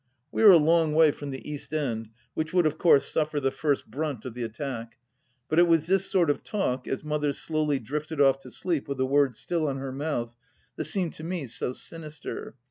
[0.31, 3.51] We are a long way from the East End, which would of course suffer the
[3.51, 4.97] first brunt of the attack,
[5.47, 8.97] but it was this sort of talk, as Mother slowly drifted off to sleep with
[8.97, 10.35] the words still on her mouth,
[10.75, 12.55] that seemed to me so sinister.